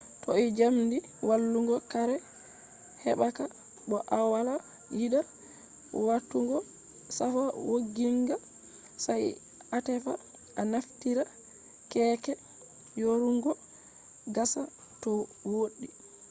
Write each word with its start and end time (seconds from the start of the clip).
toh 0.23 0.39
jamdi 0.57 0.97
wallungo 1.27 1.75
kare 1.91 2.15
hebaka 3.03 3.43
bo 3.89 3.97
awala 4.19 4.55
yida 4.99 5.21
watugo 6.07 6.57
safa 7.17 7.43
wogginga 7.69 8.35
sai 9.03 9.27
atefa 9.77 10.13
a 10.61 10.63
naftira 10.71 11.23
keeke 11.91 12.33
yorungo 13.01 13.51
gasa 14.35 14.61
to 15.01 15.11
wodi 15.53 15.87